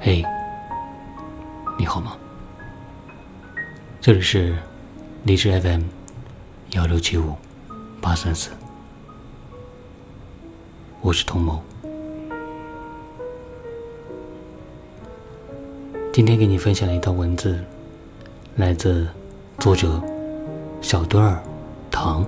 [0.00, 0.24] 嘿，
[1.76, 2.16] 你好吗？
[4.00, 4.56] 这里是
[5.24, 5.82] 荔枝 FM
[6.70, 7.34] 幺六七五
[8.00, 8.50] 八三四，
[11.00, 11.60] 我是童某。
[16.12, 17.58] 今天给你分享了一段文字，
[18.54, 19.08] 来自
[19.58, 20.00] 作者
[20.80, 21.42] 小墩儿
[21.90, 22.24] 糖。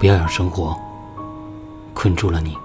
[0.00, 0.76] 不要让生活
[1.94, 2.56] 困住了你。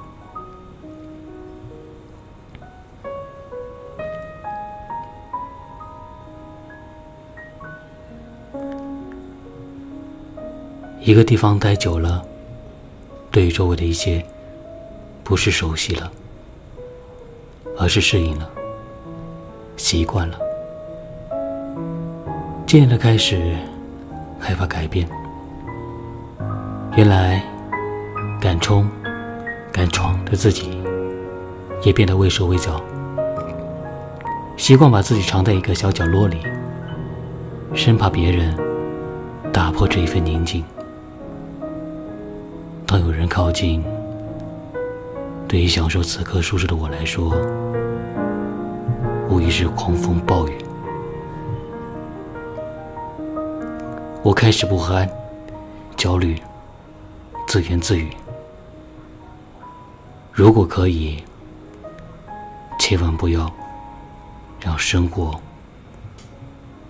[11.02, 12.22] 一个地方待久了，
[13.32, 14.24] 对于周围的一切，
[15.24, 16.12] 不是熟悉了，
[17.78, 18.50] 而是适应了，
[19.78, 20.38] 习惯了，
[22.68, 23.56] 渐渐的开始
[24.38, 25.08] 害怕改变。
[26.98, 27.42] 原来，
[28.42, 28.86] 敢冲、
[29.72, 30.84] 敢闯的自己，
[31.82, 32.80] 也变得畏手畏脚，
[34.58, 36.40] 习惯把自己藏在一个小角落里，
[37.74, 38.54] 生怕别人
[39.54, 40.62] 打破这一份宁静。
[42.90, 43.84] 当有人靠近，
[45.48, 47.36] 对于享受此刻舒适的我来说，
[49.30, 50.58] 无疑是狂风暴雨。
[54.24, 55.08] 我开始不安、
[55.96, 56.42] 焦虑，
[57.48, 58.10] 自言自语
[60.34, 61.24] ：“如果可以，
[62.80, 63.54] 千万不要
[64.60, 65.40] 让生活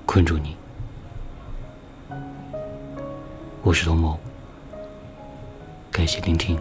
[0.05, 0.55] 困住你。”
[3.63, 4.17] 我是童某。
[5.99, 6.57] 感谢聆听。